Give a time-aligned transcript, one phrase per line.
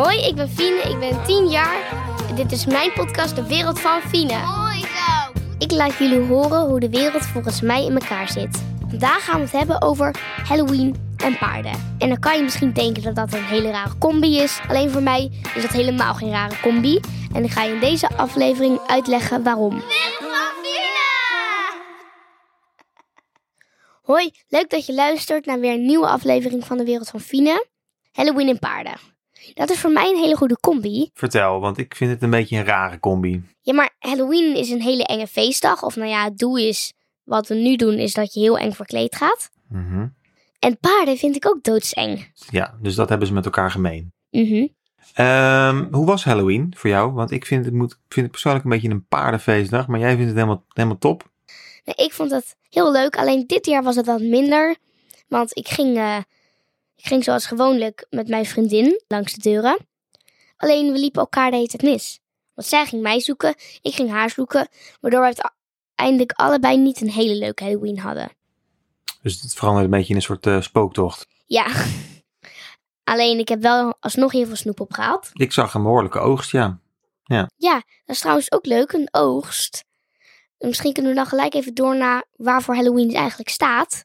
[0.00, 2.04] Hoi, ik ben Fine, ik ben 10 jaar.
[2.34, 4.44] Dit is mijn podcast De Wereld van Fine.
[4.56, 5.40] Mooi zo.
[5.58, 8.64] Ik laat jullie horen hoe de wereld volgens mij in elkaar zit.
[8.88, 10.14] Vandaag gaan we het hebben over
[10.48, 11.94] Halloween en paarden.
[11.98, 14.60] En dan kan je misschien denken dat dat een hele rare combi is.
[14.68, 17.00] Alleen voor mij is dat helemaal geen rare combi.
[17.34, 19.70] En ik ga je in deze aflevering uitleggen waarom.
[19.70, 20.98] Wereld van Fine.
[24.02, 27.66] Hoi, leuk dat je luistert naar weer een nieuwe aflevering van De Wereld van Fine.
[28.12, 29.09] Halloween en paarden.
[29.54, 31.10] Dat is voor mij een hele goede combi.
[31.14, 33.42] Vertel, want ik vind het een beetje een rare combi.
[33.60, 35.82] Ja, maar Halloween is een hele enge feestdag.
[35.82, 36.92] Of nou ja, het doel is,
[37.24, 39.50] wat we nu doen, is dat je heel eng verkleed gaat.
[39.68, 40.06] Mhm.
[40.58, 42.32] En paarden vind ik ook doodseng.
[42.50, 44.12] Ja, dus dat hebben ze met elkaar gemeen.
[44.30, 44.66] Mhm.
[45.14, 47.12] Ehm, hoe was Halloween voor jou?
[47.12, 50.26] Want ik vind het, moet, vind het persoonlijk een beetje een paardenfeestdag, maar jij vindt
[50.26, 51.30] het helemaal, helemaal top.
[51.84, 53.16] Nou, ik vond het heel leuk.
[53.16, 54.76] Alleen dit jaar was het wat minder.
[55.28, 56.18] Want ik ging, eh,
[57.00, 59.78] ik ging zoals gewoonlijk met mijn vriendin langs de deuren.
[60.56, 62.20] Alleen we liepen elkaar de hele tijd mis.
[62.54, 64.68] Want zij ging mij zoeken, ik ging haar zoeken.
[65.00, 65.26] Waardoor we
[65.94, 68.30] uiteindelijk allebei niet een hele leuke Halloween hadden.
[69.22, 71.26] Dus het verandert een beetje in een soort eh, spooktocht.
[71.46, 71.66] Ja.
[73.12, 75.30] Alleen ik heb wel alsnog heel veel snoep opgehaald.
[75.32, 76.80] Ik zag een behoorlijke oogst, ja.
[77.56, 77.72] Ja,
[78.04, 79.84] dat is trouwens ook leuk, een oogst.
[80.58, 84.04] Misschien kunnen we dan gelijk even door naar waarvoor Halloween eigenlijk staat.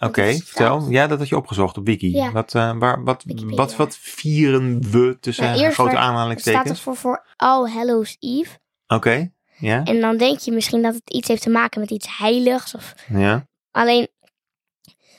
[0.00, 0.90] Oké, het vertel.
[0.90, 2.10] Ja, dat had je opgezocht op Wiki.
[2.16, 2.32] Ja.
[2.32, 3.56] Wat, eh, waar, wat, Wikipedia.
[3.56, 6.68] wat, wat vieren we tussen Nou, grote waar- staat aanhalingstekens?
[6.68, 8.58] het voor, voor All Hallows Eve.
[8.86, 12.18] Oké, ja, En dan denk je misschien dat het iets heeft te maken met iets
[12.18, 12.74] heiligs.
[12.74, 12.94] Of...
[13.08, 13.46] ja.
[13.70, 14.08] Alleen,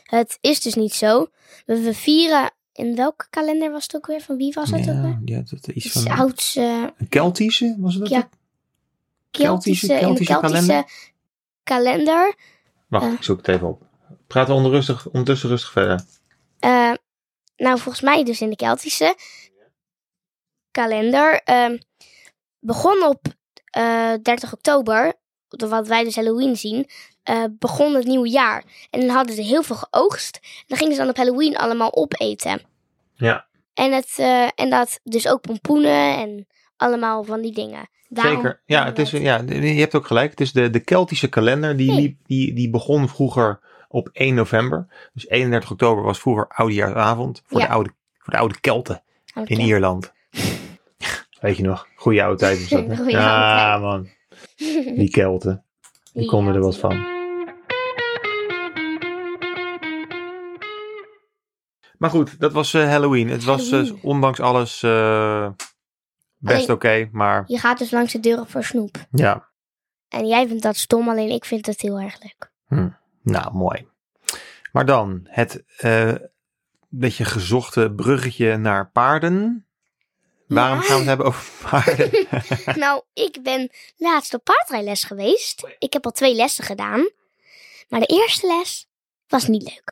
[0.03, 1.27] het is dus niet zo.
[1.65, 4.21] We, vieren, in welke kalender was het ook weer?
[4.21, 5.19] Van wie was het ook Ja, weer?
[5.25, 8.11] ja, dat is iets Iets van ouds, eh, een Keltische, was het dat?
[8.11, 8.17] Ja.
[8.17, 8.29] ook?
[9.31, 10.91] Keltische- Keltische, Keltische Keltische kalender?
[11.63, 12.35] kalender.
[12.87, 13.11] Wacht, Eh.
[13.11, 13.89] ik zoek het even op.
[14.31, 16.05] Praten we onderrustig, ondertussen rustig verder.
[16.59, 16.91] eh,
[17.55, 19.15] nou, volgens mij dus in de Keltische
[20.71, 21.41] kalender.
[21.43, 21.77] ehm,
[22.59, 23.21] begon op
[23.71, 25.13] eh 30 oktober,
[25.47, 26.89] wat wij dus Halloween zien,
[27.23, 28.63] eh, begon het nieuwe jaar.
[28.89, 30.35] En dan hadden ze heel veel geoogst.
[30.41, 32.61] En dan gingen ze dan op Halloween allemaal opeten.
[33.13, 36.47] Ja, En, het, eh, en dat dus ook pompoenen en
[36.77, 37.89] allemaal van die dingen.
[38.07, 38.61] Daarom zeker.
[38.65, 40.29] Ja, het is, ja, je hebt ook gelijk.
[40.29, 41.77] Het is de, de Keltische kalender.
[41.77, 42.17] Die, Nee.
[42.25, 43.59] die, die begon vroeger
[43.91, 45.09] op 1 november.
[45.13, 47.41] Dus 31 oktober was vroeger oudejaarsavond.
[47.45, 47.65] Voor, Ja.
[47.65, 49.03] de, oude, voor de oude Kelten
[49.45, 50.11] in Ierland.
[51.41, 51.87] Weet je nog?
[51.95, 52.87] Goeie oude tijd was dat.
[52.87, 52.95] hè?
[52.95, 54.09] Goeie ja, oude man.
[54.99, 55.65] Die Kelten.
[56.13, 57.09] Die konden er wat van.
[61.97, 63.29] Maar goed, dat was eh, Halloween.
[63.29, 65.49] Het was eh, ondanks alles eh,
[66.37, 67.09] best oké.
[67.11, 68.95] maar Je gaat dus langs de deuren voor snoep.
[69.11, 69.49] ja,
[70.07, 72.51] En jij vindt dat stom, alleen ik vind het heel erg leuk.
[73.21, 73.87] Nou mooi.
[74.71, 76.13] Maar dan het eh
[76.93, 79.65] beetje gezochte bruggetje naar paarden.
[80.47, 80.83] Waarom Ja.
[80.83, 82.27] gaan we het hebben over paarden?
[82.83, 85.67] nou, ik ben laatst op paardrijles geweest.
[85.79, 87.09] Ik heb al twee lessen gedaan.
[87.89, 88.87] Maar de eerste les
[89.27, 89.91] was niet leuk.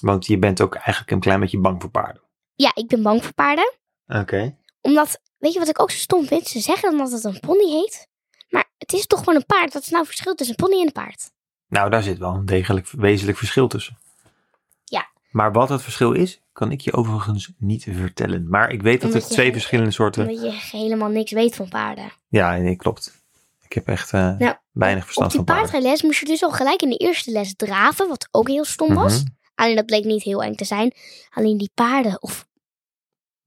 [0.00, 2.22] Want je bent ook eigenlijk een klein beetje bang voor paarden.
[2.54, 3.72] Ja, ik ben bang voor paarden.
[4.06, 4.56] Oké.
[4.80, 6.46] Omdat, weet je wat ik ook zo stom vind?
[6.48, 8.08] Ze zeggen dan dat het een pony heet.
[8.48, 9.72] Maar het is toch gewoon een paard.
[9.72, 11.30] Wat is nou het verschil tussen een pony en een paard?
[11.68, 13.98] Nou, daar zit wel een degelijk wezenlijk verschil tussen.
[14.84, 15.08] Ja.
[15.30, 18.48] Maar wat het verschil is, kan ik je overigens niet vertellen.
[18.48, 20.28] Maar ik weet dat Omdat er twee verschillende soorten...
[20.28, 22.12] Omdat je helemaal niks weet van paarden.
[22.28, 23.24] Ja, nee, klopt.
[23.64, 25.70] Ik heb echt eh, Nou, weinig Op verstand die van paarden.
[25.70, 28.08] paardrijles moest je dus al gelijk in de eerste les draven.
[28.08, 29.22] Wat ook heel stom was.
[29.22, 29.30] Mhm.
[29.54, 30.92] Alleen dat bleek niet heel eng te zijn.
[31.30, 32.46] Alleen die paarden of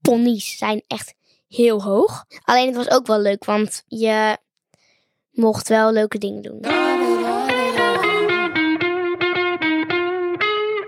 [0.00, 1.14] ponies zijn echt
[1.48, 2.24] heel hoog.
[2.44, 4.38] Alleen het was ook wel leuk, want je
[5.30, 6.60] mocht wel leuke dingen doen.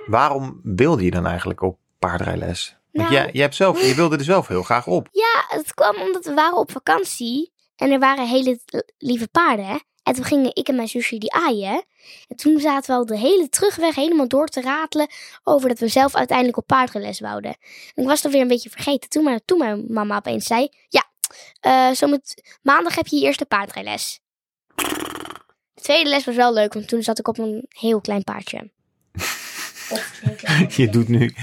[0.07, 2.77] Waarom wilde je dan eigenlijk op paardrijles?
[2.93, 5.09] Want Nou- jij, jij hebt zelf, je wilde er zelf heel graag op.
[5.13, 8.61] Ja, het kwam omdat we waren op vakantie en er waren hele
[8.99, 9.83] lieve paarden.
[10.03, 11.85] En toen gingen ik en mijn zusje die aaien.
[12.29, 15.09] En toen zaten we al de hele terugweg helemaal door te ratelen
[15.43, 17.57] over dat we zelf uiteindelijk op paardrijles wouden.
[17.95, 20.69] En ik was dat weer een beetje vergeten toen, maar, toen mijn mama opeens zei...
[20.89, 21.05] Ja,
[21.61, 24.21] eh, zo met, maandag heb je je eerste paardrijles.
[25.75, 28.71] De tweede les was wel leuk, want toen zat ik op een heel klein paardje.
[29.15, 29.82] Of een heel klein paardje.
[30.77, 31.35] Je doet nu,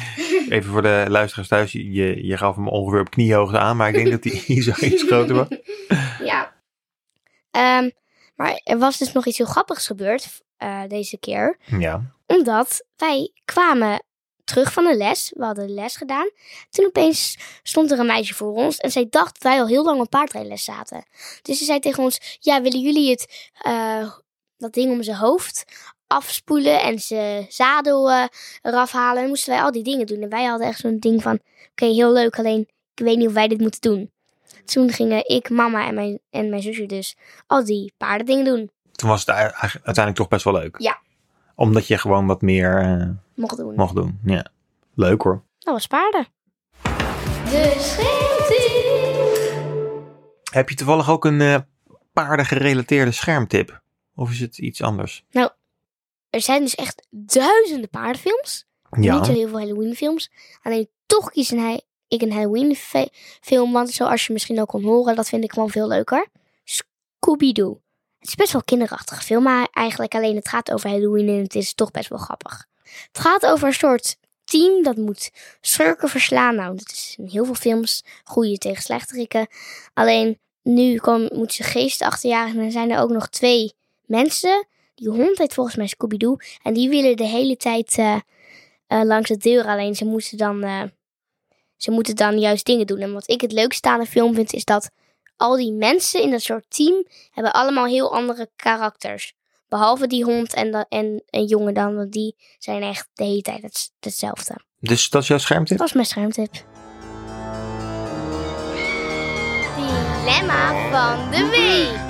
[0.49, 3.77] even voor de luisteraars thuis, je, je gaf hem ongeveer op kniehoogte aan.
[3.77, 5.47] Maar ik denk dat hij hier zo iets groter was.
[6.23, 6.53] Ja.
[7.51, 7.89] Ehm,
[8.35, 11.57] maar er was dus nog iets heel grappigs gebeurd eh, deze keer.
[11.79, 12.13] Ja.
[12.25, 14.03] Omdat wij kwamen
[14.43, 15.31] terug van de les.
[15.35, 16.29] We hadden de les gedaan.
[16.69, 18.77] Toen opeens stond er een meisje voor ons.
[18.77, 21.05] En zij dacht dat wij al heel lang op paardrijles zaten.
[21.41, 24.11] Dus ze zei tegen ons: Ja, willen jullie het, eh,
[24.57, 25.65] dat ding om zijn hoofd
[26.13, 28.23] afspoelen en zijn zadel eh,
[28.61, 29.23] eraf halen?
[29.23, 30.21] En moesten wij al die dingen doen.
[30.21, 31.39] En wij hadden echt zo'n ding van:
[31.71, 32.37] Oké, heel leuk.
[32.39, 32.59] Alleen
[32.93, 34.11] ik weet niet of wij dit moeten doen.
[34.65, 37.15] Toen gingen ik, mama en mijn, en mijn zusje dus
[37.47, 38.71] al die paardendingen doen.
[38.91, 40.75] Toen was het uiteindelijk toch best wel leuk.
[40.79, 40.99] Ja.
[41.55, 43.75] Omdat je gewoon wat meer eh, Mocht doen.
[43.75, 44.19] mocht doen.
[44.25, 44.45] Ja.
[44.95, 45.43] Leuk hoor.
[45.59, 46.27] Dat was paarden.
[47.43, 48.87] De scheeltip.
[50.51, 51.55] Heb je toevallig ook een eh
[52.13, 53.81] paardengerelateerde schermtip?
[54.15, 55.25] Of is het iets anders?
[56.29, 58.65] Er zijn dus echt duizenden paardenfilms.
[58.99, 59.15] Ja.
[59.15, 60.31] Niet zo heel veel Halloween films.
[60.61, 62.75] Alleen toch kies hij, ik een Halloween
[63.41, 63.71] film.
[63.71, 66.27] Want zoals je misschien ook kon horen, dat vind ik gewoon veel leuker.
[66.63, 67.81] Scooby-Doo.
[68.19, 71.43] Het is best wel een kinderachtige film, maar eigenlijk alleen het gaat over Halloween en
[71.43, 72.65] het is toch best wel grappig.
[72.83, 75.31] Het gaat over een soort team dat moet
[75.61, 76.55] schurken verslaan.
[76.55, 79.47] Nou, dat is in heel veel films goede tegen slechteriken.
[79.93, 83.73] Alleen nu moeten ze geesten achterjagen en dan zijn er ook nog twee
[84.05, 84.67] mensen.
[84.99, 86.37] Die hond heet volgens mij Scooby-Doo.
[86.63, 88.15] En die willen de hele tijd eh,
[88.87, 89.65] eh, langs de deur.
[89.65, 90.83] Alleen ze moeten dan, eh,
[91.77, 92.99] ze moeten dan juist dingen doen.
[92.99, 94.89] En wat ik het leukste aan de film vind, is dat
[95.35, 99.33] al die mensen in dat soort team hebben allemaal heel andere karakters.
[99.67, 103.41] Behalve die hond en, de, en een jongen dan, want die zijn echt de hele
[103.41, 104.55] tijd het, hetzelfde.
[104.79, 105.77] Dus dat is jouw schermtip?
[105.77, 106.51] Dat was mijn schermtip.
[110.25, 112.08] Dilemma van de week.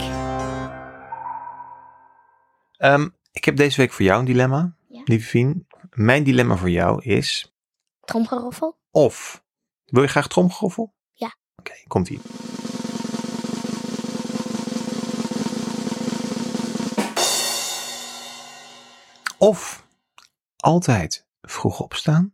[2.80, 5.02] Ehm, ik heb deze week voor jou een dilemma, Ja.
[5.06, 5.68] lieve Fien.
[5.90, 7.54] Mijn dilemma voor jou is
[8.06, 8.78] Tromgeroffel?
[8.92, 9.44] of...
[9.86, 10.94] Wil je graag tromgeroffel?
[11.14, 11.36] Ja.
[11.56, 12.20] Oké, komt ie.
[19.38, 19.86] Of
[20.56, 22.34] altijd vroeg opstaan,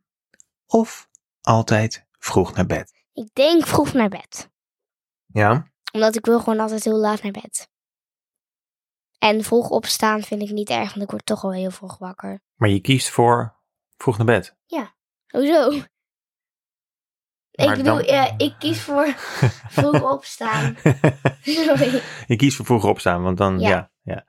[0.68, 1.10] of
[1.42, 2.94] altijd vroeg naar bed.
[3.14, 4.50] Ik denk vroeg naar bed.
[5.26, 5.68] Ja?
[5.92, 7.70] Omdat ik wil gewoon altijd heel laat naar bed.
[9.26, 12.42] En vroeg opstaan vind ik niet erg, want ik word toch al heel vroeg wakker.
[12.56, 13.56] Maar je kiest voor
[13.98, 14.56] vroeg naar bed.
[15.28, 15.70] Hoezo?
[15.70, 19.08] Maar ik bedoel, dan- ja, ik kies voor
[19.78, 20.78] vroeg opstaan.
[21.42, 22.02] Sorry.
[22.28, 23.70] Je kiest voor vroeg opstaan, want dan, ja.
[23.70, 23.92] Ja.
[24.02, 24.26] ja,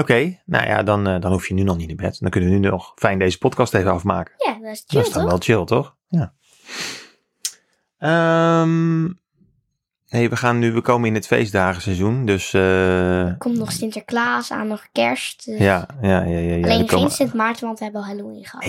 [0.00, 2.20] Oké, nou ja, dan, eh, dan hoef je nu nog niet naar bed.
[2.20, 4.34] Dan kunnen we nu nog fijn deze podcast even afmaken.
[4.46, 5.30] Ja, dat is Dat chill is dan toch?
[5.30, 5.96] wel chill, toch?
[6.08, 6.34] Ja.
[7.98, 9.04] Ehm
[10.08, 14.50] nee, we gaan nu, we komen in het feestdagenseizoen, dus eh, Er komt nog Sinterklaas
[14.52, 15.44] aan, nog kerst.
[15.44, 16.38] dus- ja, ja, ja, ja.
[16.38, 18.64] ja Alleen komen- geen Sint Maarten, want we hebben al Halloween gehad.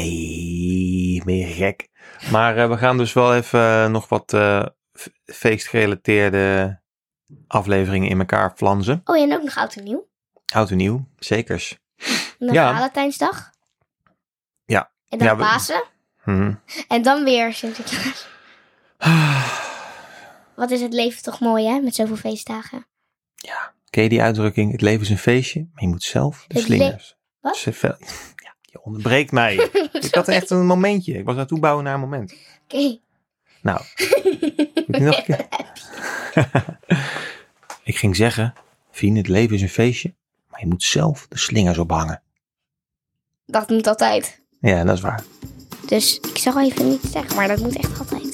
[1.25, 1.88] Ben je gek.
[2.31, 4.34] Maar eh, we gaan dus wel even eh, nog wat
[5.25, 6.80] feestgerelateerde
[7.48, 9.01] afleveringen in elkaar flanzen.
[9.06, 10.07] Oh ja, en ook nog oud en nieuw.
[10.54, 11.78] Oud en nieuw, zekers.
[12.40, 12.74] En dan Ja.
[12.74, 13.50] Valentijnsdag.
[14.66, 14.92] Ja.
[15.10, 15.83] En dan Ja, we- Pasen.
[16.24, 16.54] Hm.
[16.88, 18.28] En dan weer Sinterklaas.
[20.57, 21.80] Wat is het leven toch mooi, hè?
[21.80, 22.86] Met zoveel feestdagen.
[23.89, 24.71] Ken je die uitdrukking?
[24.71, 27.18] Het leven is een feestje, maar je moet zelf de slingers.
[27.39, 27.65] Wat?
[28.36, 29.54] Ja, je onderbreekt mij.
[29.92, 31.13] ik had echt een momentje.
[31.13, 32.33] Ik was aan het toebouwen naar een moment.
[32.63, 33.00] Oké.
[33.62, 33.81] Nou,
[34.88, 35.48] moet nog een keer?
[37.83, 38.54] ik ging zeggen,
[38.92, 40.15] Fien, het leven is een feestje,
[40.50, 42.21] maar je moet zelf de slingers ophangen.
[43.45, 44.42] Dat moet altijd.
[44.59, 45.24] Ja, dat is waar.
[45.88, 48.26] Dus ik zal even niet zeggen, maar dat moet echt altijd.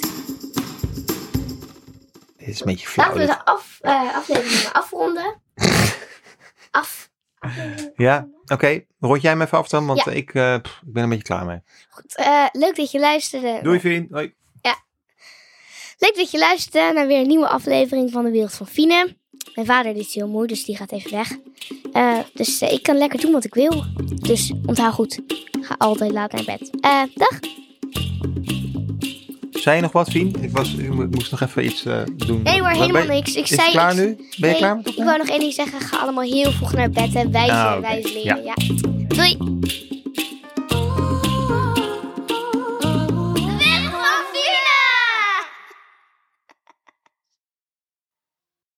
[2.46, 3.06] Dit is een beetje flauw.
[3.08, 5.42] Laten we de af, eh, aflevering maar afronden.
[6.72, 7.10] Af.
[7.96, 8.84] Ja, oké.
[9.00, 10.12] Rot jij me even af dan, want Ja.
[10.12, 10.26] ik,
[10.62, 11.60] pff, ik ben er een beetje klaar mee.
[11.90, 13.60] Goed, eh, leuk dat je luisterde.
[13.62, 14.08] Doei, Fien.
[14.12, 14.34] Hoi.
[15.98, 19.16] Leuk dat je luisterde naar weer een nieuwe aflevering van de Wereld van Fine.
[19.56, 21.30] Mijn vader is heel moe, dus die gaat even weg.
[21.94, 23.84] Eh, dus ik kan lekker doen wat ik wil.
[24.04, 25.20] Dus onthoud goed.
[25.62, 26.70] Ga altijd laat naar bed.
[26.82, 27.40] Eh, dag.
[29.64, 30.36] Zei je nog wat, Fien?
[30.42, 32.42] Ik, was, ik moest nog even iets eh, doen.
[32.44, 33.36] Nee hoor, helemaal je- niks.
[33.36, 34.28] Ik Is zei, klaar ik- nu?
[34.38, 35.80] Ben je klaar met Ik wou nog één ding zeggen.
[35.82, 37.14] Ga allemaal heel vroeg naar bed.
[37.14, 37.30] Hè.
[37.30, 38.44] Wijze, Ah, wijze leren.
[38.44, 38.54] Ja.
[39.08, 39.38] Doei.